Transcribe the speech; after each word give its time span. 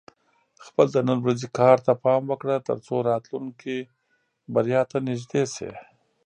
خپل 0.65 0.87
د 0.95 0.97
نن 1.07 1.17
ورځې 1.23 1.47
کار 1.59 1.77
ته 1.85 1.93
پام 2.03 2.21
وکړه، 2.27 2.55
ترڅو 2.67 2.95
راتلونکې 3.09 3.77
بریا 4.53 4.81
ته 4.91 4.97
نږدې 5.07 5.43
شې. 5.53 5.71